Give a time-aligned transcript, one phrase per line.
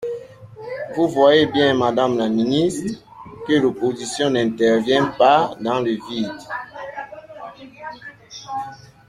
[0.95, 2.97] Vous voyez bien, madame la ministre,
[3.47, 6.41] que l’opposition n’intervient pas dans le vide.